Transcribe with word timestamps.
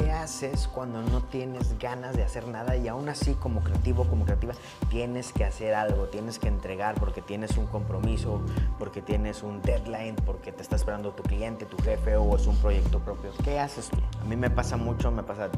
¿qué 0.00 0.12
haces 0.12 0.66
cuando 0.68 1.02
no 1.02 1.20
tienes 1.22 1.78
ganas 1.78 2.16
de 2.16 2.22
hacer 2.22 2.48
nada 2.48 2.76
y 2.76 2.88
aún 2.88 3.08
así 3.08 3.34
como 3.34 3.62
creativo, 3.62 4.04
como 4.04 4.24
creativa, 4.24 4.54
tienes 4.88 5.32
que 5.32 5.44
hacer 5.44 5.74
algo, 5.74 6.06
tienes 6.06 6.38
que 6.38 6.48
entregar 6.48 6.94
porque 6.94 7.20
tienes 7.20 7.58
un 7.58 7.66
compromiso, 7.66 8.40
porque 8.78 9.02
tienes 9.02 9.42
un 9.42 9.60
deadline, 9.60 10.16
porque 10.16 10.52
te 10.52 10.62
está 10.62 10.76
esperando 10.76 11.12
tu 11.12 11.22
cliente, 11.22 11.66
tu 11.66 11.76
jefe 11.82 12.16
o 12.16 12.34
es 12.34 12.46
un 12.46 12.56
proyecto 12.56 13.00
propio? 13.00 13.30
¿Qué 13.44 13.58
haces 13.58 13.90
tú? 13.90 13.98
A 14.20 14.24
mí 14.24 14.36
me 14.36 14.48
pasa 14.48 14.76
mucho, 14.76 15.10
me 15.10 15.22
pasa 15.22 15.50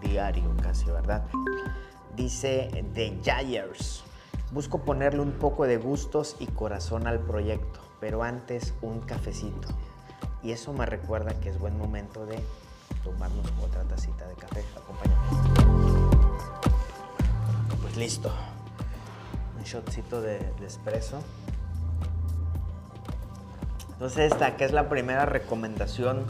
diario 0.00 0.54
casi, 0.62 0.86
¿verdad? 0.86 1.24
Dice 2.14 2.70
The 2.94 3.20
Jayers. 3.24 4.04
Busco 4.52 4.78
ponerle 4.78 5.20
un 5.20 5.32
poco 5.32 5.66
de 5.66 5.76
gustos 5.76 6.36
y 6.38 6.46
corazón 6.46 7.06
al 7.06 7.18
proyecto, 7.18 7.80
pero 8.00 8.22
antes 8.22 8.74
un 8.80 9.00
cafecito. 9.00 9.68
Y 10.42 10.52
eso 10.52 10.72
me 10.72 10.86
recuerda 10.86 11.38
que 11.40 11.48
es 11.48 11.58
buen 11.58 11.76
momento 11.76 12.24
de 12.24 12.38
tomarnos 13.04 13.46
otra 13.62 13.82
tacita 13.84 14.26
de 14.26 14.34
café. 14.34 14.64
Acompáñame. 14.76 15.22
Pues 17.82 17.96
listo. 17.96 18.32
Un 19.56 19.64
shotcito 19.64 20.20
de, 20.20 20.38
de 20.60 20.66
espresso. 20.66 21.20
Entonces 23.92 24.32
esta, 24.32 24.56
que 24.56 24.64
es 24.64 24.72
la 24.72 24.88
primera 24.88 25.26
recomendación, 25.26 26.24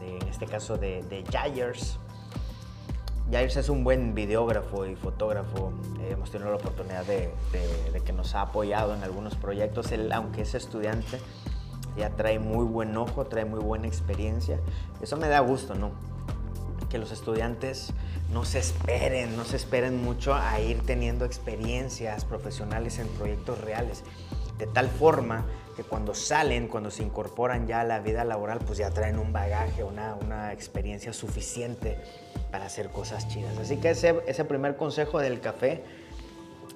de, 0.00 0.18
en 0.18 0.28
este 0.28 0.46
caso 0.46 0.76
de, 0.78 1.02
de 1.04 1.24
Jayers. 1.30 1.98
Jayers 3.30 3.56
es 3.56 3.68
un 3.68 3.84
buen 3.84 4.14
videógrafo 4.14 4.84
y 4.84 4.96
fotógrafo. 4.96 5.72
Eh, 6.00 6.10
hemos 6.10 6.30
tenido 6.32 6.50
la 6.50 6.56
oportunidad 6.56 7.04
de, 7.04 7.32
de, 7.92 8.00
que 8.00 8.12
nos 8.12 8.34
ha 8.34 8.42
apoyado 8.42 8.94
en 8.94 9.04
algunos 9.04 9.36
proyectos. 9.36 9.92
Él, 9.92 10.12
aunque 10.12 10.42
es 10.42 10.54
estudiante, 10.54 11.20
ya 11.96 12.10
trae 12.10 12.38
muy 12.38 12.64
buen 12.64 12.96
ojo, 12.96 13.26
trae 13.26 13.44
muy 13.44 13.60
buena 13.60 13.86
experiencia. 13.86 14.58
Eso 15.00 15.16
me 15.16 15.28
da 15.28 15.40
gusto, 15.40 15.74
¿no? 15.74 15.92
Que 16.88 16.98
los 16.98 17.12
estudiantes 17.12 17.92
no 18.32 18.44
se 18.44 18.58
esperen, 18.58 19.36
no 19.36 19.44
se 19.44 19.56
esperen 19.56 20.02
mucho 20.02 20.34
a 20.34 20.60
ir 20.60 20.80
teniendo 20.84 21.24
experiencias 21.24 22.24
profesionales 22.24 22.98
en 22.98 23.08
proyectos 23.08 23.60
reales. 23.60 24.04
De 24.58 24.66
tal 24.66 24.88
forma 24.88 25.44
que 25.76 25.82
cuando 25.82 26.14
salen, 26.14 26.68
cuando 26.68 26.90
se 26.90 27.02
incorporan 27.02 27.66
ya 27.66 27.80
a 27.80 27.84
la 27.84 28.00
vida 28.00 28.24
laboral, 28.24 28.58
pues 28.58 28.78
ya 28.78 28.90
traen 28.90 29.18
un 29.18 29.32
bagaje, 29.32 29.84
una, 29.84 30.14
una 30.14 30.52
experiencia 30.52 31.12
suficiente 31.12 31.98
para 32.50 32.66
hacer 32.66 32.90
cosas 32.90 33.28
chidas. 33.28 33.56
Así 33.58 33.78
que 33.78 33.90
ese, 33.90 34.22
ese 34.26 34.44
primer 34.44 34.76
consejo 34.76 35.18
del 35.18 35.40
café, 35.40 35.82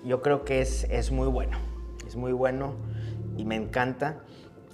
yo 0.05 0.23
creo 0.23 0.45
que 0.45 0.61
es, 0.61 0.85
es 0.85 1.11
muy 1.11 1.29
bueno. 1.29 1.59
Es 2.07 2.17
muy 2.17 2.33
bueno 2.33 2.75
y 3.37 3.45
me 3.45 3.57
encanta 3.57 4.23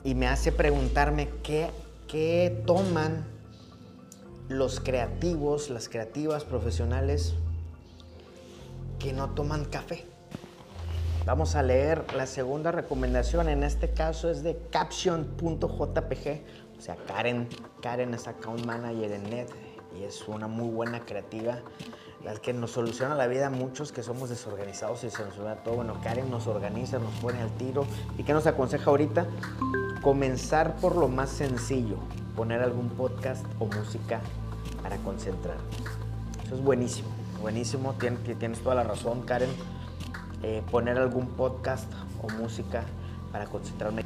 y 0.04 0.14
me 0.14 0.26
hace 0.26 0.52
preguntarme 0.52 1.28
qué, 1.42 1.70
qué 2.08 2.62
toman 2.66 3.24
los 4.48 4.80
creativos, 4.80 5.70
las 5.70 5.88
creativas 5.88 6.44
profesionales 6.44 7.34
que 8.98 9.12
no 9.12 9.30
toman 9.30 9.64
café. 9.64 10.04
Vamos 11.24 11.54
a 11.54 11.62
leer 11.62 12.04
la 12.14 12.26
segunda 12.26 12.72
recomendación, 12.72 13.48
en 13.48 13.62
este 13.62 13.90
caso 13.90 14.28
es 14.28 14.42
de 14.42 14.58
caption.jpg, 14.70 16.42
o 16.78 16.80
sea, 16.80 16.96
Karen, 17.06 17.48
Karen 17.80 18.12
es 18.12 18.26
account 18.26 18.66
manager 18.66 19.12
en 19.12 19.30
NET 19.30 19.48
y 19.96 20.02
es 20.02 20.26
una 20.26 20.48
muy 20.48 20.68
buena 20.68 21.04
creativa, 21.04 21.60
la 22.24 22.34
que 22.34 22.52
nos 22.52 22.72
soluciona 22.72 23.14
la 23.14 23.28
vida 23.28 23.48
a 23.48 23.50
muchos 23.50 23.92
que 23.92 24.02
somos 24.02 24.30
desorganizados 24.30 25.04
y 25.04 25.10
se 25.10 25.24
nos 25.24 25.38
olvida 25.38 25.62
todo. 25.62 25.76
Bueno, 25.76 26.00
Karen 26.02 26.30
nos 26.30 26.46
organiza, 26.46 26.98
nos 26.98 27.14
pone 27.14 27.40
al 27.40 27.50
tiro. 27.56 27.84
¿Y 28.18 28.24
qué 28.24 28.32
nos 28.32 28.46
aconseja 28.46 28.90
ahorita? 28.90 29.26
Comenzar 30.02 30.74
por 30.76 30.96
lo 30.96 31.06
más 31.06 31.30
sencillo, 31.30 31.94
poner 32.34 32.60
algún 32.60 32.88
podcast 32.88 33.46
o 33.60 33.66
música 33.66 34.20
para 34.82 34.96
concentrar. 34.96 35.58
Eso 36.44 36.56
es 36.56 36.60
buenísimo, 36.60 37.08
buenísimo, 37.40 37.94
tienes, 37.94 38.20
tienes 38.40 38.58
toda 38.58 38.74
la 38.74 38.82
razón, 38.82 39.22
Karen. 39.22 39.50
Eh, 40.42 40.60
poner 40.72 40.98
algún 40.98 41.28
podcast 41.28 41.88
o 42.20 42.28
música 42.32 42.82
para 43.30 43.46
concentrarme. 43.46 44.02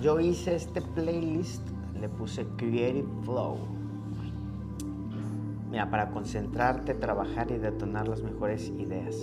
Yo 0.00 0.20
hice 0.20 0.56
este 0.56 0.80
playlist, 0.80 1.60
le 2.00 2.08
puse 2.08 2.46
Creative 2.56 3.06
Flow. 3.24 3.58
Mira, 5.70 5.90
para 5.90 6.08
concentrarte, 6.08 6.94
trabajar 6.94 7.50
y 7.50 7.58
detonar 7.58 8.08
las 8.08 8.22
mejores 8.22 8.68
ideas. 8.68 9.16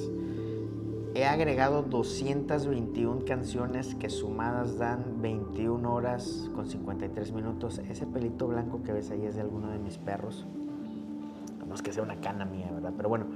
He 1.15 1.23
agregado 1.23 1.81
221 1.81 3.23
canciones 3.23 3.95
que 3.95 4.09
sumadas 4.09 4.77
dan 4.77 5.21
21 5.21 5.93
horas 5.93 6.49
con 6.53 6.67
53 6.67 7.31
minutos. 7.31 7.77
Ese 7.77 8.05
pelito 8.05 8.49
blanco 8.49 8.83
que 8.83 8.91
ves 8.91 9.11
ahí 9.11 9.25
es 9.25 9.35
de 9.35 9.41
alguno 9.41 9.69
de 9.69 9.79
mis 9.79 9.97
perros. 9.97 10.45
No 11.65 11.73
es 11.73 11.81
que 11.81 11.93
sea 11.93 12.03
una 12.03 12.17
cana 12.17 12.43
mía, 12.43 12.69
¿verdad? 12.69 12.91
Pero 12.97 13.07
bueno, 13.07 13.27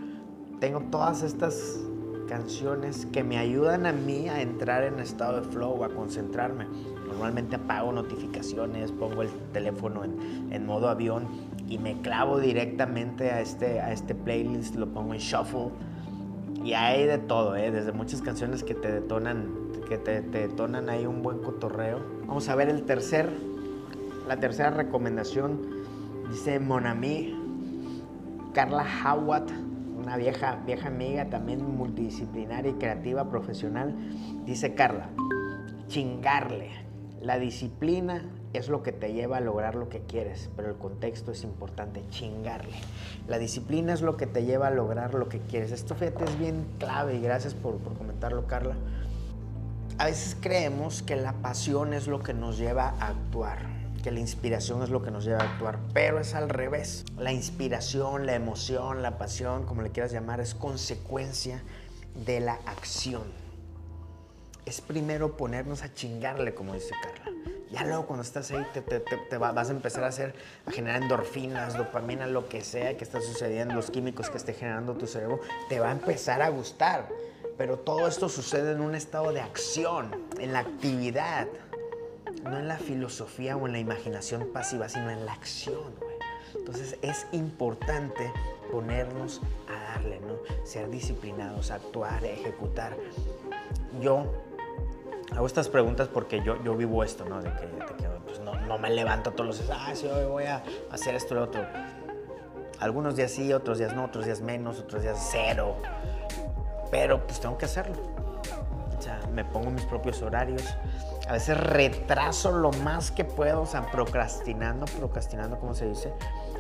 tengo 0.59 0.81
todas 0.91 1.23
estas 1.23 1.79
canciones 2.27 3.05
que 3.05 3.23
me 3.23 3.37
ayudan 3.37 3.85
a 3.85 3.93
mí 3.93 4.27
a 4.27 4.41
entrar 4.41 4.83
en 4.83 4.99
estado 4.99 5.39
de 5.39 5.47
flow, 5.47 5.81
a 5.85 5.89
concentrarme. 5.95 6.65
Normalmente 7.07 7.55
apago 7.55 7.93
notificaciones, 7.93 8.91
pongo 8.91 9.21
el 9.21 9.29
teléfono 9.53 10.03
en, 10.03 10.51
en 10.51 10.65
modo 10.65 10.89
avión 10.89 11.27
y 11.69 11.77
me 11.77 12.01
clavo 12.01 12.41
directamente 12.41 13.31
a 13.31 13.39
este, 13.39 13.79
a 13.79 13.93
este 13.93 14.15
playlist, 14.15 14.75
lo 14.75 14.87
pongo 14.87 15.13
en 15.13 15.21
shuffle. 15.21 15.71
Y 16.63 16.73
hay 16.73 17.05
de 17.05 17.17
todo, 17.17 17.55
¿eh? 17.55 17.71
desde 17.71 17.91
muchas 17.91 18.21
canciones 18.21 18.63
que 18.63 18.75
te 18.75 18.91
detonan, 18.91 19.49
que 19.87 19.97
te, 19.97 20.21
detonan 20.21 20.89
ahí 20.89 21.05
un 21.05 21.23
buen 21.23 21.39
cotorreo. 21.39 21.99
Vamos 22.25 22.49
a 22.49 22.55
ver 22.55 22.69
el 22.69 22.83
tercer, 22.83 23.29
la 24.27 24.37
tercera 24.37 24.69
recomendación. 24.69 25.61
Dice 26.29 26.59
Monami, 26.59 27.33
Carla 28.53 28.85
Howard, 29.05 29.47
una 29.97 30.17
vieja, 30.17 30.59
vieja 30.65 30.87
amiga 30.87 31.29
también 31.29 31.63
multidisciplinaria 31.77 32.71
y 32.71 32.75
creativa 32.75 33.29
profesional. 33.29 33.95
Dice 34.45 34.73
Carla, 34.73 35.09
chingarle. 35.87 36.88
La 37.21 37.37
disciplina 37.37 38.23
es 38.53 38.69
lo 38.69 38.81
que 38.81 38.93
te 38.93 39.11
lleva 39.11 39.37
a 39.37 39.39
lograr 39.41 39.75
lo 39.75 39.89
que 39.89 39.99
quieres, 39.99 40.49
pero 40.55 40.69
el 40.69 40.75
contexto 40.75 41.33
es 41.33 41.43
importante, 41.43 42.01
chingarle. 42.09 42.77
La 43.27 43.37
disciplina 43.37 43.91
es 43.91 44.01
lo 44.01 44.15
que 44.15 44.25
te 44.25 44.45
lleva 44.45 44.67
a 44.67 44.71
lograr 44.71 45.13
lo 45.13 45.27
que 45.27 45.39
quieres. 45.39 45.73
Esto, 45.73 45.95
fíjate, 45.95 46.23
es 46.23 46.39
bien 46.39 46.65
clave 46.79 47.15
y 47.15 47.21
gracias 47.21 47.53
por, 47.53 47.77
por 47.79 47.97
comentarlo, 47.97 48.47
Carla. 48.47 48.75
A 49.97 50.05
veces 50.05 50.37
creemos 50.39 51.01
que 51.01 51.17
la 51.17 51.33
pasión 51.33 51.93
es 51.93 52.07
lo 52.07 52.23
que 52.23 52.33
nos 52.33 52.57
lleva 52.57 52.95
a 53.01 53.09
actuar, 53.09 53.59
que 54.01 54.11
la 54.11 54.21
inspiración 54.21 54.81
es 54.81 54.89
lo 54.89 55.01
que 55.01 55.11
nos 55.11 55.25
lleva 55.25 55.41
a 55.41 55.53
actuar, 55.53 55.77
pero 55.93 56.21
es 56.21 56.35
al 56.35 56.47
revés. 56.47 57.03
La 57.17 57.33
inspiración, 57.33 58.25
la 58.27 58.35
emoción, 58.35 59.01
la 59.01 59.17
pasión, 59.17 59.65
como 59.65 59.81
le 59.81 59.89
quieras 59.89 60.13
llamar, 60.13 60.39
es 60.39 60.55
consecuencia 60.55 61.61
de 62.25 62.39
la 62.39 62.59
acción. 62.65 63.48
Es 64.65 64.81
primero 64.81 65.35
ponernos 65.37 65.83
a 65.83 65.93
chingarle, 65.93 66.53
como 66.53 66.73
dice 66.73 66.93
Carla. 67.01 67.31
Ya 67.71 67.83
luego 67.83 68.07
cuando 68.07 68.23
estás 68.23 68.49
ahí 68.51 68.65
te, 68.73 68.81
te, 68.81 68.99
te, 68.99 69.37
vas 69.37 69.69
a 69.69 69.71
empezar 69.71 70.03
a 70.03 70.07
hacer, 70.07 70.33
a 70.65 70.71
generar 70.71 71.03
endorfinas, 71.03 71.77
dopamina, 71.77 72.25
lo 72.25 72.49
que 72.49 72.61
sea 72.61 72.97
que 72.97 73.03
está 73.03 73.21
sucediendo, 73.21 73.75
los 73.75 73.91
químicos 73.91 74.29
que 74.29 74.37
esté 74.37 74.53
generando 74.53 74.95
tu 74.95 75.05
cerebro, 75.05 75.39
te 75.69 75.79
va 75.79 75.89
a 75.89 75.91
empezar 75.91 76.41
a 76.41 76.49
gustar. 76.49 77.07
Pero 77.57 77.77
todo 77.77 78.07
esto 78.07 78.27
sucede 78.27 78.71
en 78.71 78.81
un 78.81 78.95
estado 78.95 79.31
de 79.33 79.41
acción, 79.41 80.15
en 80.39 80.53
la 80.53 80.59
actividad, 80.59 81.47
no 82.43 82.57
en 82.57 82.67
la 82.67 82.77
filosofía 82.77 83.55
o 83.55 83.67
en 83.67 83.73
la 83.73 83.79
imaginación 83.79 84.47
pasiva, 84.51 84.89
sino 84.89 85.11
en 85.11 85.25
la 85.25 85.33
acción. 85.33 85.93
Entonces 86.55 86.97
es 87.01 87.27
importante 87.31 88.31
ponernos 88.71 89.41
a 89.67 89.93
darle, 89.93 90.19
¿no? 90.21 90.39
Ser 90.65 90.89
disciplinados, 90.89 91.71
actuar, 91.71 92.23
ejecutar. 92.23 92.95
Yo 94.01 94.25
hago 95.35 95.45
estas 95.45 95.69
preguntas 95.69 96.07
porque 96.07 96.41
yo, 96.43 96.61
yo 96.63 96.75
vivo 96.75 97.03
esto, 97.03 97.25
¿no? 97.25 97.41
De 97.41 97.51
que, 97.51 97.67
de 97.67 97.85
que 97.97 98.09
pues 98.25 98.39
no, 98.39 98.55
no, 98.55 98.77
me 98.77 98.89
levanto 98.89 99.31
todos 99.31 99.47
los 99.47 99.59
días, 99.59 99.77
ah, 99.79 99.91
sí, 99.95 100.07
hoy 100.07 100.25
voy 100.25 100.43
a 100.45 100.63
hacer 100.91 101.15
esto 101.15 101.33
y 101.33 101.37
lo 101.37 101.43
otro. 101.43 101.65
Algunos 102.79 103.15
días 103.15 103.31
sí, 103.31 103.51
otros 103.51 103.77
días 103.77 103.93
no, 103.93 104.05
otros 104.05 104.25
días 104.25 104.41
menos, 104.41 104.79
otros 104.79 105.01
días 105.01 105.29
cero. 105.31 105.75
Pero 106.91 107.25
pues 107.27 107.39
tengo 107.39 107.57
que 107.57 107.65
hacerlo. 107.65 107.95
O 108.97 109.01
sea, 109.01 109.19
me 109.33 109.43
pongo 109.45 109.69
mis 109.69 109.85
propios 109.85 110.21
horarios. 110.21 110.63
A 111.27 111.33
veces 111.33 111.57
retraso 111.57 112.51
lo 112.51 112.71
más 112.71 113.11
que 113.11 113.23
puedo, 113.25 113.61
o 113.61 113.65
sea, 113.65 113.91
procrastinando, 113.91 114.85
procrastinando, 114.85 115.59
como 115.59 115.73
se 115.73 115.87
dice. 115.87 116.13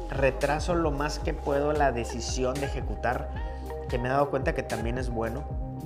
Retraso 0.09 0.75
lo 0.75 0.91
más 0.91 1.19
que 1.19 1.33
puedo 1.33 1.73
la 1.73 1.91
decisión 1.91 2.53
de 2.55 2.65
ejecutar, 2.65 3.29
que 3.89 3.97
me 3.97 4.09
he 4.09 4.11
dado 4.11 4.29
cuenta 4.29 4.53
que 4.53 4.63
también 4.63 4.97
es 4.97 5.09
bueno. 5.09 5.43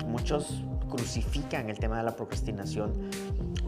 Muchos 0.08 0.64
crucifican 0.96 1.70
el 1.72 1.80
tema 1.80 1.98
de 1.98 2.04
la 2.04 2.16
procrastinación 2.16 2.94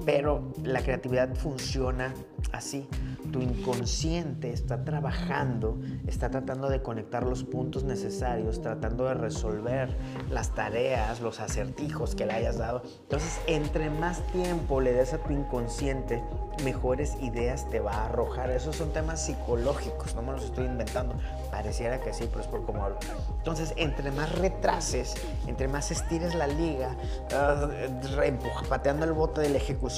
Pero 0.05 0.53
la 0.63 0.81
creatividad 0.81 1.33
funciona 1.35 2.13
así. 2.51 2.87
Tu 3.31 3.41
inconsciente 3.41 4.51
está 4.53 4.85
trabajando, 4.85 5.79
está 6.07 6.29
tratando 6.29 6.69
de 6.69 6.81
conectar 6.81 7.23
los 7.23 7.43
puntos 7.43 7.83
necesarios, 7.83 8.61
tratando 8.61 9.05
de 9.05 9.15
resolver 9.15 9.97
las 10.29 10.53
tareas, 10.53 11.19
los 11.21 11.39
acertijos 11.39 12.15
que 12.15 12.25
le 12.25 12.33
hayas 12.33 12.57
dado. 12.57 12.83
Entonces, 13.01 13.39
entre 13.47 13.89
más 13.89 14.21
tiempo 14.27 14.79
le 14.79 14.93
des 14.93 15.13
a 15.13 15.17
tu 15.17 15.33
inconsciente, 15.33 16.23
mejores 16.63 17.15
ideas 17.21 17.69
te 17.69 17.79
va 17.79 17.93
a 17.93 18.05
arrojar. 18.05 18.51
Esos 18.51 18.75
son 18.75 18.93
temas 18.93 19.25
psicológicos, 19.25 20.15
no 20.15 20.21
me 20.21 20.31
los 20.33 20.45
estoy 20.45 20.65
inventando. 20.65 21.15
Pareciera 21.51 21.99
que 21.99 22.13
sí, 22.13 22.25
pero 22.29 22.41
es 22.41 22.47
por 22.47 22.65
cómo 22.65 22.83
hablo. 22.83 22.97
Entonces, 23.37 23.73
entre 23.75 24.11
más 24.11 24.37
retrases, 24.37 25.15
entre 25.47 25.67
más 25.67 25.91
estires 25.91 26.35
la 26.35 26.47
liga, 26.47 26.95
uh, 27.31 28.69
pateando 28.69 29.05
el 29.05 29.13
bote 29.13 29.41
de 29.41 29.49
la 29.49 29.57
ejecución, 29.57 29.94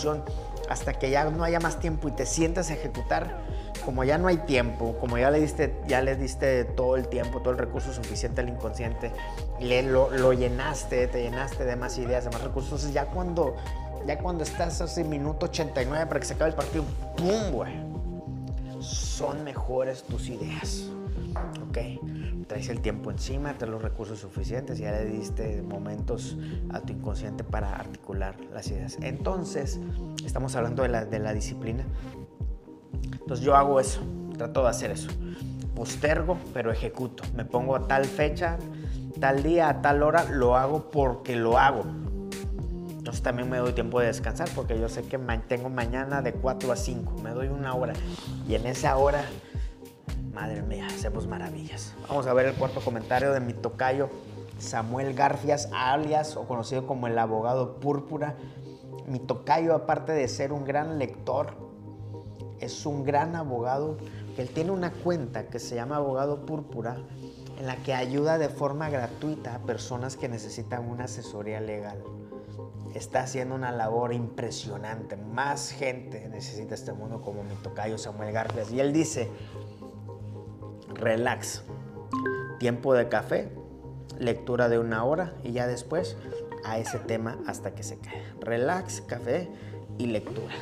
hasta 0.69 0.93
que 0.93 1.09
ya 1.09 1.25
no 1.25 1.43
haya 1.43 1.59
más 1.59 1.79
tiempo 1.79 2.07
y 2.07 2.11
te 2.11 2.25
sientas 2.25 2.69
a 2.69 2.73
ejecutar, 2.73 3.37
como 3.85 4.03
ya 4.03 4.17
no 4.17 4.27
hay 4.27 4.37
tiempo, 4.37 4.97
como 4.99 5.17
ya 5.17 5.31
le 5.31 5.39
diste, 5.39 5.73
ya 5.87 6.01
le 6.01 6.15
diste 6.15 6.65
todo 6.65 6.97
el 6.97 7.07
tiempo, 7.07 7.39
todo 7.39 7.51
el 7.51 7.57
recurso 7.57 7.93
suficiente 7.93 8.41
al 8.41 8.49
inconsciente, 8.49 9.11
le, 9.59 9.83
lo, 9.83 10.33
llenaste, 10.33 11.07
te 11.07 11.23
llenaste 11.23 11.63
de 11.63 11.75
más 11.75 11.97
ideas, 11.97 12.25
de 12.25 12.31
más 12.31 12.41
recursos, 12.41 12.71
entonces 12.71 12.93
ya 12.93 13.05
cuando, 13.05 13.55
ya 14.05 14.17
cuando 14.19 14.43
estás 14.43 14.81
hace 14.81 15.03
minuto 15.03 15.45
89 15.45 16.05
para 16.05 16.19
que 16.19 16.25
se 16.25 16.33
acabe 16.33 16.49
el 16.49 16.55
partido, 16.55 16.83
¡pum! 17.15 17.51
güey! 17.51 17.73
Son 18.81 19.43
mejores 19.43 20.03
tus 20.03 20.27
ideas, 20.27 20.83
¿ok? 21.69 21.77
traes 22.47 22.69
el 22.69 22.79
tiempo 22.79 23.11
encima, 23.11 23.53
traes 23.57 23.71
los 23.71 23.81
recursos 23.81 24.19
suficientes, 24.19 24.79
ya 24.79 24.91
le 24.91 25.05
diste 25.05 25.61
momentos 25.61 26.37
a 26.69 26.79
tu 26.79 26.93
inconsciente 26.93 27.43
para 27.43 27.75
articular 27.75 28.35
las 28.53 28.67
ideas. 28.69 28.97
Entonces, 29.01 29.79
estamos 30.25 30.55
hablando 30.55 30.83
de 30.83 30.89
la, 30.89 31.05
de 31.05 31.19
la 31.19 31.33
disciplina. 31.33 31.83
Entonces 33.11 33.45
yo 33.45 33.55
hago 33.55 33.79
eso, 33.79 34.01
trato 34.37 34.63
de 34.63 34.69
hacer 34.69 34.91
eso. 34.91 35.09
Postergo, 35.75 36.37
pero 36.53 36.71
ejecuto. 36.71 37.23
Me 37.35 37.45
pongo 37.45 37.75
a 37.75 37.87
tal 37.87 38.05
fecha, 38.05 38.57
tal 39.19 39.43
día, 39.43 39.69
a 39.69 39.81
tal 39.81 40.01
hora, 40.01 40.23
lo 40.23 40.55
hago 40.55 40.89
porque 40.89 41.35
lo 41.35 41.57
hago. 41.57 41.83
Entonces 42.97 43.21
también 43.21 43.49
me 43.49 43.57
doy 43.57 43.73
tiempo 43.73 43.99
de 43.99 44.07
descansar 44.07 44.49
porque 44.55 44.79
yo 44.79 44.89
sé 44.89 45.03
que 45.03 45.17
tengo 45.47 45.69
mañana 45.69 46.21
de 46.21 46.33
4 46.33 46.71
a 46.71 46.75
5, 46.75 47.21
me 47.23 47.29
doy 47.29 47.47
una 47.47 47.73
hora 47.73 47.93
y 48.49 48.55
en 48.55 48.65
esa 48.65 48.97
hora 48.97 49.23
Madre 50.37 50.61
mía, 50.61 50.85
hacemos 50.85 51.25
maravillas. 51.25 51.95
Vamos 52.07 52.27
a 52.27 52.33
ver 52.35 52.45
el 52.45 52.53
cuarto 52.53 52.79
comentario 52.79 53.33
de 53.33 53.39
mi 53.39 53.53
tocayo 53.53 54.07
Samuel 54.59 55.15
Garfias, 55.15 55.67
alias 55.73 56.37
o 56.37 56.43
conocido 56.47 56.85
como 56.85 57.07
el 57.07 57.17
abogado 57.17 57.79
púrpura. 57.79 58.35
Mi 59.07 59.17
tocayo, 59.17 59.73
aparte 59.73 60.11
de 60.11 60.27
ser 60.27 60.53
un 60.53 60.63
gran 60.63 60.99
lector, 60.99 61.55
es 62.59 62.85
un 62.85 63.03
gran 63.03 63.35
abogado. 63.35 63.97
Él 64.37 64.47
tiene 64.49 64.69
una 64.69 64.91
cuenta 64.91 65.47
que 65.47 65.57
se 65.57 65.73
llama 65.73 65.95
Abogado 65.95 66.45
Púrpura, 66.45 66.97
en 67.57 67.65
la 67.65 67.77
que 67.77 67.95
ayuda 67.95 68.37
de 68.37 68.49
forma 68.49 68.91
gratuita 68.91 69.55
a 69.55 69.59
personas 69.63 70.17
que 70.17 70.29
necesitan 70.29 70.87
una 70.87 71.05
asesoría 71.05 71.61
legal. 71.61 72.03
Está 72.93 73.21
haciendo 73.21 73.55
una 73.55 73.71
labor 73.71 74.13
impresionante. 74.13 75.15
Más 75.15 75.71
gente 75.71 76.29
necesita 76.29 76.75
este 76.75 76.93
mundo 76.93 77.23
como 77.23 77.43
mi 77.43 77.55
tocayo 77.55 77.97
Samuel 77.97 78.31
Garfias. 78.31 78.71
Y 78.71 78.79
él 78.79 78.93
dice, 78.93 79.31
relax. 80.97 81.63
Tiempo 82.59 82.93
de 82.93 83.07
café, 83.07 83.51
lectura 84.19 84.69
de 84.69 84.79
una 84.79 85.03
hora 85.03 85.33
y 85.43 85.51
ya 85.51 85.67
después 85.67 86.17
a 86.65 86.79
ese 86.79 86.99
tema 86.99 87.37
hasta 87.47 87.73
que 87.75 87.83
se 87.83 87.99
cae. 87.99 88.23
Relax, 88.39 89.01
café 89.01 89.49
y 89.97 90.07
lectura. 90.07 90.53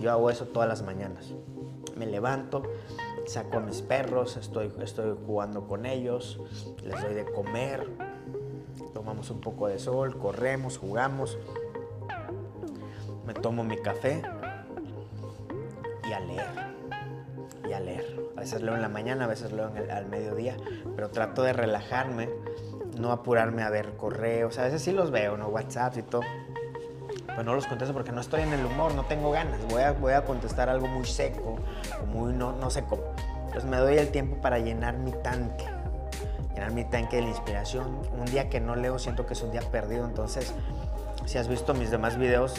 Yo 0.00 0.10
hago 0.10 0.30
eso 0.30 0.46
todas 0.46 0.68
las 0.68 0.82
mañanas. 0.82 1.32
Me 1.96 2.06
levanto, 2.06 2.62
saco 3.26 3.58
a 3.58 3.60
mis 3.60 3.80
perros, 3.80 4.36
estoy, 4.36 4.72
estoy 4.82 5.16
jugando 5.26 5.66
con 5.66 5.86
ellos, 5.86 6.40
les 6.84 7.00
doy 7.00 7.14
de 7.14 7.24
comer, 7.24 7.88
tomamos 8.92 9.30
un 9.30 9.40
poco 9.40 9.68
de 9.68 9.78
sol, 9.78 10.18
corremos, 10.18 10.78
jugamos, 10.78 11.38
me 13.26 13.34
tomo 13.34 13.64
mi 13.64 13.78
café 13.78 14.22
y 16.08 16.12
a 16.12 16.20
leer, 16.20 16.65
a 17.76 17.80
leer. 17.80 18.20
A 18.36 18.40
veces 18.40 18.62
leo 18.62 18.74
en 18.74 18.82
la 18.82 18.88
mañana, 18.88 19.24
a 19.24 19.28
veces 19.28 19.52
leo 19.52 19.70
al 19.90 20.06
mediodía, 20.06 20.56
pero 20.94 21.10
trato 21.10 21.42
de 21.42 21.52
relajarme, 21.52 22.28
no 22.98 23.12
apurarme 23.12 23.62
a 23.62 23.70
ver 23.70 23.96
correos. 23.96 24.58
A 24.58 24.64
veces 24.64 24.82
sí 24.82 24.92
los 24.92 25.10
veo, 25.10 25.36
¿no? 25.36 25.48
WhatsApp 25.48 25.96
y 25.98 26.02
todo. 26.02 26.22
Pero 27.26 27.42
no 27.42 27.54
los 27.54 27.66
contesto 27.66 27.92
porque 27.92 28.12
no 28.12 28.20
estoy 28.20 28.42
en 28.42 28.52
el 28.52 28.64
humor, 28.64 28.94
no 28.94 29.04
tengo 29.04 29.30
ganas. 29.30 29.60
Voy 29.68 29.82
a, 29.82 29.92
voy 29.92 30.14
a 30.14 30.24
contestar 30.24 30.68
algo 30.68 30.86
muy 30.86 31.04
seco 31.04 31.56
o 32.02 32.06
muy 32.06 32.32
no, 32.32 32.52
no 32.52 32.70
seco. 32.70 32.98
Entonces 33.46 33.64
me 33.64 33.76
doy 33.76 33.98
el 33.98 34.08
tiempo 34.08 34.36
para 34.40 34.58
llenar 34.58 34.96
mi 34.96 35.12
tanque. 35.12 35.64
Llenar 36.54 36.72
mi 36.72 36.84
tanque 36.84 37.16
de 37.16 37.22
la 37.22 37.28
inspiración. 37.28 38.00
Un 38.18 38.24
día 38.26 38.48
que 38.48 38.60
no 38.60 38.74
leo 38.76 38.98
siento 38.98 39.26
que 39.26 39.34
es 39.34 39.42
un 39.42 39.52
día 39.52 39.60
perdido. 39.60 40.06
Entonces, 40.06 40.54
si 41.26 41.38
has 41.38 41.48
visto 41.48 41.74
mis 41.74 41.90
demás 41.90 42.16
videos, 42.16 42.54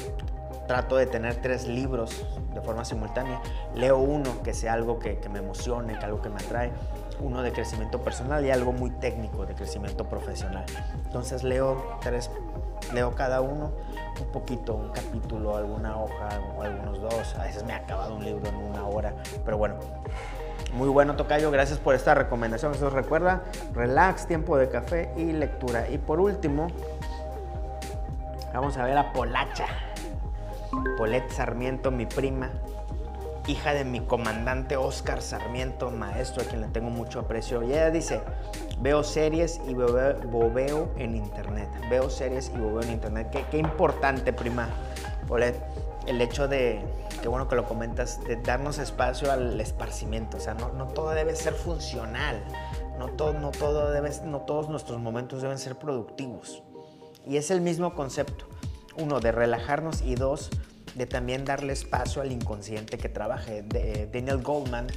trato 0.68 0.98
de 0.98 1.06
tener 1.06 1.36
tres 1.38 1.68
libros 1.68 2.26
de 2.54 2.62
forma 2.62 2.86
simultánea. 2.86 3.42
Leo 3.74 3.98
uno 3.98 4.44
que 4.44 4.54
sea 4.54 4.74
algo 4.74 5.00
que, 5.00 5.20
me 5.32 5.40
emocione, 5.40 5.98
que 5.98 6.06
algo 6.06 6.22
que 6.22 6.30
me 6.30 6.36
atrae, 6.36 6.72
uno 7.20 7.42
de 7.42 7.52
crecimiento 7.52 8.02
personal 8.02 8.46
y 8.46 8.52
algo 8.52 8.74
muy 8.74 8.92
técnico 8.92 9.46
de 9.46 9.56
crecimiento 9.56 10.06
profesional. 10.06 10.66
Entonces 11.06 11.44
leo 11.44 11.98
tres, 12.02 12.30
leo 12.94 13.16
cada 13.16 13.42
uno 13.42 13.72
un 14.20 14.28
poquito, 14.32 14.76
un 14.76 14.90
capítulo, 14.90 15.56
alguna 15.56 15.98
hoja 15.98 16.30
o 16.58 16.62
algunos 16.62 17.02
dos. 17.02 17.36
A 17.36 17.44
veces 17.44 17.64
me 17.64 17.74
ha 17.74 17.78
acabado 17.78 18.16
un 18.16 18.24
libro 18.24 18.48
en 18.48 18.56
una 18.56 18.86
hora, 18.86 19.14
pero 19.46 19.58
bueno. 19.58 19.76
Muy 20.74 20.90
bueno, 20.90 21.16
Tocayo. 21.16 21.50
Gracias 21.50 21.80
por 21.80 21.96
esta 21.96 22.14
recomendación. 22.14 22.74
Eso 22.74 22.90
recuerda, 22.90 23.44
relax, 23.74 24.28
tiempo 24.28 24.58
de 24.58 24.70
café 24.70 25.14
y 25.16 25.32
lectura. 25.32 25.90
Y 25.90 25.98
por 25.98 26.20
último, 26.20 26.68
vamos 28.54 28.78
a 28.78 28.84
ver 28.84 28.98
a 28.98 29.14
Polacha. 29.14 29.66
Polet 30.98 31.30
Sarmiento, 31.32 31.92
mi 31.92 32.06
prima, 32.06 32.52
hija 33.48 33.74
de 33.74 33.86
mi 33.86 34.02
comandante 34.02 34.76
Oscar 34.76 35.22
Sarmiento, 35.22 35.90
maestro 35.90 36.44
a 36.44 36.46
quien 36.46 36.62
le 36.62 36.68
tengo 36.68 36.90
mucho 36.90 37.22
aprecio. 37.22 37.64
Y 37.64 37.72
ella 37.72 37.92
dice, 37.92 38.22
veo 38.80 39.04
series 39.04 39.62
y 39.68 39.74
bobeo 39.74 40.92
en 40.98 41.16
internet. 41.16 41.70
Veo 41.90 42.10
series 42.10 42.52
y 42.54 42.58
bobeo 42.58 42.82
en 42.84 42.92
internet. 42.92 43.48
Qué, 43.50 43.58
importante, 43.58 44.34
prima 44.34 44.70
Polet, 45.28 45.56
el 46.06 46.22
hecho 46.22 46.48
de, 46.48 46.82
qué 47.22 47.28
bueno 47.28 47.48
que 47.48 47.56
lo 47.56 47.66
comentas, 47.66 48.24
de 48.26 48.36
darnos 48.38 48.78
espacio 48.78 49.32
al 49.32 49.60
esparcimiento. 49.62 50.38
O 50.38 50.40
sea, 50.40 50.54
no, 50.54 50.74
no 50.74 50.88
todo 50.88 51.12
debe 51.12 51.36
ser 51.36 51.54
funcional. 51.54 52.44
No, 52.98 53.10
todo, 53.10 53.34
no, 53.34 53.52
todo 53.52 53.92
debe, 53.92 54.10
no 54.26 54.42
todos 54.42 54.70
nuestros 54.70 55.00
momentos 55.00 55.42
deben 55.42 55.58
ser 55.58 55.78
productivos. 55.78 56.64
Y 57.26 57.38
es 57.38 57.52
el 57.52 57.62
mismo 57.62 57.94
concepto 57.94 58.47
uno, 58.98 59.20
de 59.20 59.32
relajarnos 59.32 60.02
y 60.02 60.16
dos, 60.16 60.50
de 60.96 61.06
también 61.06 61.46
darle 61.46 61.74
espacio 61.74 62.22
al 62.22 62.32
inconsciente 62.32 62.98
que 62.98 63.10
trabaje. 63.10 63.64
De, 63.64 64.08
Daniel 64.12 64.42
Goldman, 64.42 64.88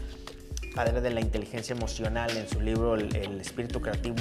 padre 0.74 1.00
de 1.00 1.10
la 1.10 1.20
inteligencia 1.20 1.74
emocional, 1.74 2.36
en 2.36 2.48
su 2.48 2.60
libro 2.60 2.94
el, 2.94 3.40
espíritu 3.40 3.80
creativo, 3.80 4.16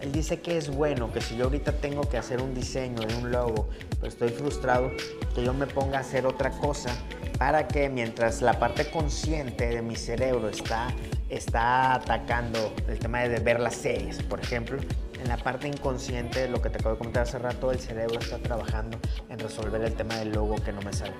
él 0.00 0.12
dice 0.12 0.40
que 0.40 0.56
es 0.56 0.68
bueno 0.68 1.12
que 1.12 1.20
si 1.20 1.36
yo 1.36 1.44
ahorita 1.44 1.72
tengo 1.72 2.08
que 2.08 2.18
hacer 2.18 2.40
un 2.40 2.54
diseño 2.54 3.00
de 3.00 3.14
un 3.16 3.30
logo, 3.30 3.68
pero 3.96 4.08
estoy 4.08 4.30
frustrado, 4.30 4.90
que 5.34 5.44
yo 5.44 5.54
me 5.54 5.66
ponga 5.66 5.98
a 5.98 6.00
hacer 6.00 6.26
otra 6.26 6.50
cosa 6.50 6.90
para 7.38 7.66
que 7.66 7.88
mientras 7.88 8.42
la 8.42 8.58
parte 8.58 8.90
consciente 8.90 9.68
de 9.68 9.82
mi 9.82 9.96
cerebro 9.96 10.48
está, 10.48 10.88
está 11.28 11.94
atacando 11.94 12.72
el 12.88 12.98
tema 12.98 13.22
de 13.22 13.40
ver 13.40 13.60
las 13.60 13.74
series, 13.74 14.22
por 14.22 14.40
ejemplo, 14.40 14.78
en 15.20 15.28
la 15.28 15.36
parte 15.36 15.68
inconsciente, 15.68 16.48
lo 16.48 16.60
que 16.60 16.68
te 16.70 16.78
acabo 16.78 16.94
de 16.94 16.98
comentar 16.98 17.22
hace 17.22 17.38
rato, 17.38 17.72
el 17.72 17.80
cerebro 17.80 18.18
está 18.20 18.38
trabajando 18.38 18.98
en 19.30 19.38
resolver 19.38 19.82
el 19.82 19.94
tema 19.94 20.16
del 20.16 20.32
logo 20.32 20.56
que 20.56 20.72
no 20.72 20.82
me 20.82 20.92
sale. 20.92 21.14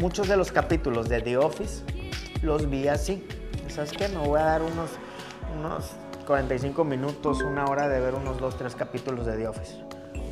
Muchos 0.00 0.28
de 0.28 0.36
los 0.36 0.52
capítulos 0.52 1.08
de 1.08 1.22
The 1.22 1.38
Office 1.38 1.82
los 2.42 2.68
vi 2.68 2.88
así. 2.88 3.26
¿Sabes 3.68 3.92
qué? 3.92 4.08
Me 4.08 4.18
voy 4.18 4.38
a 4.38 4.44
dar 4.44 4.62
unos, 4.62 4.90
unos 5.58 5.92
45 6.28 6.84
minutos, 6.84 7.40
una 7.40 7.64
hora 7.64 7.88
de 7.88 8.00
ver 8.00 8.14
unos 8.14 8.38
2, 8.38 8.58
3 8.58 8.74
capítulos 8.74 9.24
de 9.24 9.38
The 9.38 9.48
Office. 9.48 9.76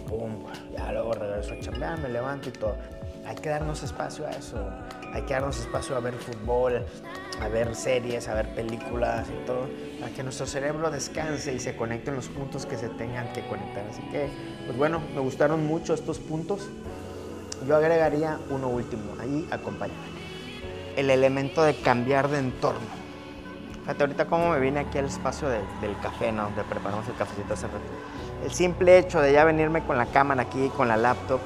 Pum, 0.06 0.44
ya 0.70 0.92
luego 0.92 1.14
regreso 1.14 1.54
a 1.54 1.58
chambear, 1.58 1.98
me 1.98 2.10
levanto 2.10 2.50
y 2.50 2.52
todo. 2.52 2.76
Hay 3.24 3.34
que 3.36 3.48
darnos 3.48 3.82
espacio 3.82 4.26
a 4.26 4.30
eso. 4.32 4.58
Hay 5.14 5.22
que 5.22 5.32
darnos 5.32 5.58
espacio 5.58 5.96
a 5.96 6.00
ver 6.00 6.12
fútbol, 6.12 6.84
a 7.40 7.48
ver 7.48 7.74
series, 7.74 8.28
a 8.28 8.34
ver 8.34 8.54
películas 8.54 9.26
y 9.30 9.46
todo, 9.46 9.70
para 9.98 10.12
que 10.12 10.22
nuestro 10.22 10.44
cerebro 10.44 10.90
descanse 10.90 11.54
y 11.54 11.58
se 11.58 11.74
conecte 11.74 12.10
en 12.10 12.16
los 12.16 12.28
puntos 12.28 12.66
que 12.66 12.76
se 12.76 12.90
tengan 12.90 13.32
que 13.32 13.46
conectar. 13.46 13.86
Así 13.88 14.02
que, 14.10 14.28
pues 14.66 14.76
bueno, 14.76 15.00
me 15.14 15.20
gustaron 15.22 15.66
mucho 15.66 15.94
estos 15.94 16.18
puntos. 16.18 16.68
Yo 17.66 17.74
agregaría 17.74 18.38
uno 18.50 18.68
último, 18.68 19.14
ahí 19.18 19.48
acompáñame. 19.50 19.98
El 20.94 21.08
elemento 21.08 21.62
de 21.62 21.74
cambiar 21.74 22.28
de 22.28 22.40
entorno. 22.40 23.05
Fíjate 23.86 24.02
ahorita 24.02 24.26
cómo 24.26 24.50
me 24.50 24.58
vine 24.58 24.80
aquí 24.80 24.98
al 24.98 25.04
espacio 25.04 25.48
del 25.48 25.62
café, 26.02 26.32
¿no? 26.32 26.48
Preparamos 26.68 27.06
el 27.06 27.14
cafecito 27.14 27.54
hace 27.54 27.68
rato. 27.68 27.78
El 28.44 28.50
simple 28.50 28.98
hecho 28.98 29.20
de 29.20 29.32
ya 29.32 29.44
venirme 29.44 29.84
con 29.84 29.96
la 29.96 30.06
cámara 30.06 30.42
aquí, 30.42 30.70
con 30.70 30.88
la 30.88 30.96
laptop, 30.96 31.38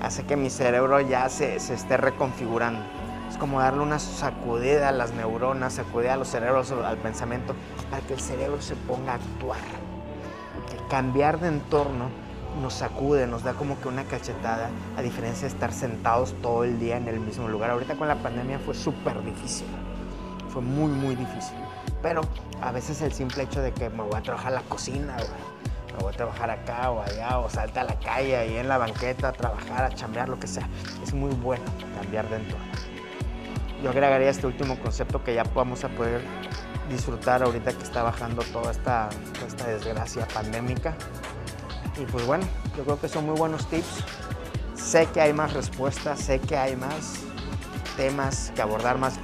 hace 0.00 0.22
que 0.22 0.36
mi 0.36 0.50
cerebro 0.50 1.00
ya 1.00 1.28
se, 1.28 1.56
esté 1.56 1.96
reconfigurando. 1.96 2.80
Es 3.28 3.36
como 3.38 3.58
darle 3.58 3.82
una 3.82 3.98
sacudida 3.98 4.90
a 4.90 4.92
las 4.92 5.12
neuronas, 5.12 5.72
sacudida 5.72 6.14
a 6.14 6.16
los 6.16 6.28
cerebros, 6.28 6.70
al 6.70 6.98
pensamiento, 6.98 7.56
para 7.90 8.06
que 8.06 8.14
el 8.14 8.20
cerebro 8.20 8.62
se 8.62 8.76
ponga 8.76 9.14
a 9.14 9.16
actuar. 9.16 9.58
cambiar 10.88 11.40
de 11.40 11.48
entorno 11.48 12.08
nos 12.62 12.74
sacude, 12.74 13.26
nos 13.26 13.42
da 13.42 13.54
como 13.54 13.80
que 13.80 13.88
una 13.88 14.04
cachetada, 14.04 14.70
a 14.96 15.02
diferencia 15.02 15.48
de 15.48 15.54
estar 15.54 15.72
sentados 15.72 16.36
todo 16.40 16.62
el 16.62 16.78
día 16.78 16.98
en 16.98 17.08
el 17.08 17.18
mismo 17.18 17.48
lugar. 17.48 17.70
Ahorita 17.70 17.96
con 17.96 18.06
la 18.06 18.22
pandemia 18.22 18.60
fue 18.60 18.74
súper 18.74 19.24
difícil, 19.24 19.66
fue 20.50 20.62
muy, 20.62 20.90
muy 20.90 21.14
difícil. 21.14 21.56
Pero 22.02 22.22
a 22.60 22.72
veces 22.72 23.00
el 23.02 23.12
simple 23.12 23.44
hecho 23.44 23.60
de 23.62 23.72
que 23.72 23.88
me 23.90 24.02
voy 24.02 24.16
a 24.16 24.22
trabajar 24.22 24.52
a 24.52 24.56
la 24.56 24.62
cocina, 24.62 25.16
me 25.96 26.02
voy 26.02 26.12
a 26.12 26.16
trabajar 26.16 26.50
acá 26.50 26.90
o 26.90 27.02
allá, 27.02 27.38
o 27.38 27.48
salta 27.48 27.82
a 27.82 27.84
la 27.84 27.98
calle, 27.98 28.36
ahí 28.36 28.56
en 28.56 28.68
la 28.68 28.78
banqueta, 28.78 29.28
a 29.28 29.32
trabajar, 29.32 29.84
a 29.84 29.90
chambear, 29.94 30.28
lo 30.28 30.38
que 30.38 30.46
sea. 30.46 30.68
Es 31.02 31.12
muy 31.14 31.32
bueno 31.32 31.64
cambiar 32.00 32.28
de 32.28 32.36
entorno. 32.36 32.64
Yo 33.82 33.90
agregaría 33.90 34.28
este 34.28 34.46
último 34.46 34.78
concepto 34.78 35.24
que 35.24 35.34
ya 35.34 35.42
vamos 35.54 35.84
a 35.84 35.88
poder 35.88 36.22
disfrutar 36.90 37.42
ahorita 37.42 37.72
que 37.72 37.82
está 37.82 38.02
bajando 38.02 38.42
toda 38.52 38.72
esta, 38.72 39.08
toda 39.34 39.46
esta 39.46 39.66
desgracia 39.68 40.26
pandémica. 40.28 40.94
Y 41.96 42.04
pues 42.04 42.26
bueno, 42.26 42.44
yo 42.76 42.84
creo 42.84 43.00
que 43.00 43.08
son 43.08 43.26
muy 43.26 43.38
buenos 43.38 43.66
tips. 43.68 44.04
Sé 44.74 45.06
que 45.06 45.20
hay 45.20 45.32
más 45.32 45.52
respuestas, 45.52 46.20
sé 46.20 46.40
que 46.40 46.56
hay 46.56 46.76
más 46.76 47.22
temas 47.96 48.52
que 48.54 48.62
abordar, 48.62 48.98
más, 48.98 49.18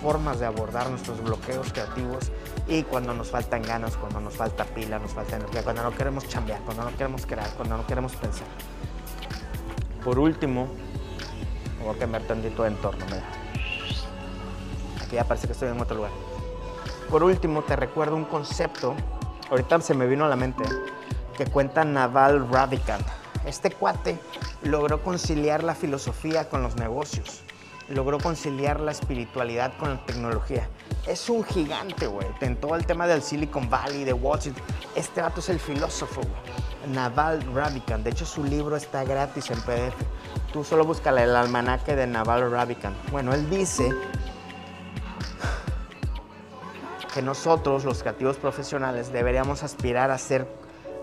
formas 0.00 0.40
de 0.40 0.46
abordar 0.46 0.90
nuestros 0.90 1.22
bloqueos 1.22 1.72
creativos 1.72 2.30
y 2.66 2.82
cuando 2.82 3.14
nos 3.14 3.30
faltan 3.30 3.62
ganas, 3.62 3.96
cuando 3.96 4.20
nos 4.20 4.34
falta 4.34 4.64
pila, 4.64 4.98
nos 4.98 5.12
falta 5.12 5.36
energía, 5.36 5.62
cuando 5.62 5.82
no 5.82 5.90
queremos 5.92 6.28
chambear, 6.28 6.60
cuando 6.62 6.84
no 6.84 6.90
queremos 6.96 7.26
crear, 7.26 7.48
cuando 7.56 7.76
no 7.76 7.86
queremos 7.86 8.14
pensar. 8.16 8.46
Por 10.04 10.18
último, 10.18 10.68
voy 11.82 11.94
a 11.94 11.98
cambiar 11.98 12.22
tantito 12.22 12.62
de 12.62 12.68
entorno, 12.68 13.04
mira. 13.06 13.24
Aquí 15.04 15.16
ya 15.16 15.24
parece 15.24 15.46
que 15.46 15.52
estoy 15.52 15.68
en 15.68 15.80
otro 15.80 15.96
lugar. 15.96 16.12
Por 17.10 17.22
último, 17.22 17.62
te 17.62 17.76
recuerdo 17.76 18.16
un 18.16 18.24
concepto, 18.24 18.94
ahorita 19.50 19.80
se 19.80 19.94
me 19.94 20.06
vino 20.06 20.24
a 20.24 20.28
la 20.28 20.36
mente, 20.36 20.64
que 21.36 21.46
cuenta 21.46 21.84
Naval 21.84 22.48
Ravikant. 22.50 23.06
Este 23.44 23.70
cuate 23.70 24.18
logró 24.62 25.02
conciliar 25.02 25.64
la 25.64 25.74
filosofía 25.74 26.48
con 26.48 26.62
los 26.62 26.76
negocios 26.76 27.42
logró 27.88 28.18
conciliar 28.18 28.80
la 28.80 28.92
espiritualidad 28.92 29.72
con 29.78 29.90
la 29.90 30.06
tecnología. 30.06 30.68
Es 31.06 31.28
un 31.28 31.44
gigante, 31.44 32.06
güey. 32.06 32.26
En 32.40 32.56
todo 32.56 32.76
el 32.76 32.86
tema 32.86 33.06
del 33.06 33.22
Silicon 33.22 33.68
Valley, 33.68 34.04
de 34.04 34.12
Wall 34.12 34.38
Street. 34.38 34.56
Este 34.94 35.20
vato 35.20 35.40
es 35.40 35.48
el 35.48 35.58
filósofo, 35.58 36.20
güey. 36.20 36.94
Naval 36.94 37.42
Ravikant. 37.54 38.04
De 38.04 38.10
hecho, 38.10 38.26
su 38.26 38.44
libro 38.44 38.76
está 38.76 39.04
gratis 39.04 39.50
en 39.50 39.60
PDF. 39.62 39.94
Tú 40.52 40.64
solo 40.64 40.84
búscale 40.84 41.22
el 41.22 41.34
almanaque 41.36 41.96
de 41.96 42.06
Naval 42.06 42.50
Ravikant. 42.50 42.96
Bueno, 43.10 43.32
él 43.32 43.48
dice 43.48 43.90
que 47.14 47.22
nosotros, 47.22 47.84
los 47.84 48.00
creativos 48.00 48.36
profesionales, 48.36 49.12
deberíamos 49.12 49.62
aspirar 49.62 50.10
a 50.10 50.18
ser 50.18 50.46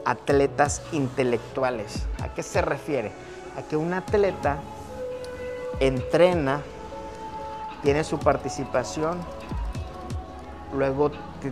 atletas 0.05 0.81
intelectuales. 0.91 2.07
¿A 2.21 2.33
qué 2.33 2.43
se 2.43 2.61
refiere? 2.61 3.11
A 3.57 3.61
que 3.61 3.77
un 3.77 3.93
atleta 3.93 4.59
entrena 5.79 6.61
tiene 7.81 8.03
su 8.03 8.19
participación, 8.19 9.19
luego 10.73 11.11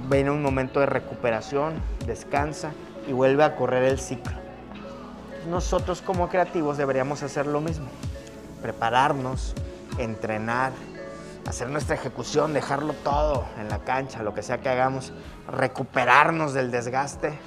viene 0.09 0.31
un 0.31 0.41
momento 0.41 0.79
de 0.79 0.85
recuperación, 0.85 1.81
descansa 2.05 2.71
y 3.07 3.13
vuelve 3.13 3.43
a 3.43 3.55
correr 3.55 3.83
el 3.83 3.99
ciclo. 3.99 4.35
Nosotros 5.49 6.01
como 6.01 6.27
creativos 6.27 6.77
deberíamos 6.77 7.23
hacer 7.23 7.47
lo 7.47 7.61
mismo, 7.61 7.87
prepararnos, 8.61 9.55
entrenar, 9.97 10.73
hacer 11.47 11.69
nuestra 11.69 11.95
ejecución, 11.95 12.53
dejarlo 12.53 12.93
todo 12.93 13.45
en 13.59 13.69
la 13.69 13.79
cancha, 13.79 14.21
lo 14.21 14.33
que 14.33 14.43
sea 14.43 14.57
que 14.59 14.67
hagamos, 14.67 15.13
recuperarnos 15.49 16.53
del 16.53 16.71
desgaste, 16.71 17.39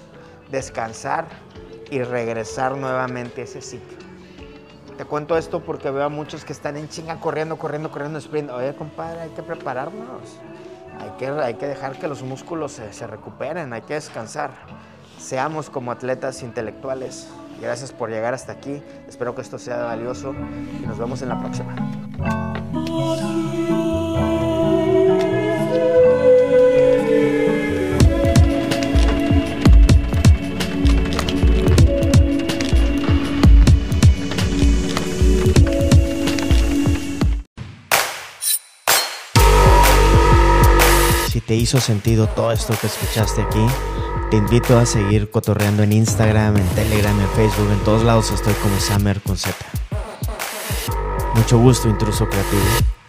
descansar 0.51 1.27
y 1.91 2.03
regresar 2.03 2.77
nuevamente 2.77 3.43
a 3.43 3.45
ese 3.45 3.61
ciclo. 3.61 4.00
Te 5.01 5.07
cuento 5.07 5.39
esto 5.39 5.61
porque 5.61 5.91
veo 5.91 6.05
a 6.05 6.11
muchos 6.11 6.45
que 6.45 6.53
están 6.53 6.77
en 6.77 6.87
chinga 6.91 7.19
corriendo, 7.21 7.57
corriendo, 7.57 7.91
corriendo, 7.91 8.19
sprint. 8.19 8.51
Oye, 8.51 8.75
compadre, 8.75 9.23
hay 9.23 9.31
que 9.31 9.43
prepararnos. 9.43 10.39
Hay 10.99 11.09
que, 11.17 11.27
hay 11.27 11.55
que 11.55 11.67
dejar 11.67 11.99
que 11.99 12.07
los 12.07 12.23
músculos 12.23 12.73
se, 12.73 12.93
se 12.93 13.07
recuperen, 13.07 13.73
hay 13.73 13.81
que 13.81 13.95
descansar. 13.95 14.51
Seamos 15.19 15.71
como 15.71 15.91
atletas 15.91 16.43
intelectuales. 16.43 17.29
Gracias 17.63 17.93
por 17.93 18.11
llegar 18.11 18.35
hasta 18.35 18.53
aquí. 18.53 18.83
Espero 19.09 19.35
que 19.35 19.41
esto 19.41 19.59
sea 19.59 19.85
valioso 19.85 20.35
y 20.83 20.87
nos 20.87 20.99
vemos 20.99 21.23
en 21.23 21.31
la 21.31 21.41
próxima. 21.41 21.75
Hizo 41.71 41.79
sentido 41.79 42.27
todo 42.27 42.51
esto 42.51 42.75
que 42.81 42.89
escuchaste 42.89 43.43
aquí, 43.43 43.65
te 44.29 44.39
invito 44.39 44.77
a 44.77 44.85
seguir 44.85 45.31
cotorreando 45.31 45.85
en 45.85 45.93
Instagram, 45.93 46.57
en 46.57 46.67
Telegram, 46.71 47.17
en 47.21 47.29
Facebook, 47.29 47.71
en 47.71 47.79
todos 47.85 48.03
lados 48.03 48.33
estoy 48.33 48.55
como 48.55 48.81
Summer 48.81 49.21
con 49.21 49.37
Z. 49.37 49.55
Mucho 51.37 51.59
gusto, 51.61 51.89
intruso 51.89 52.29
creativo. 52.29 53.00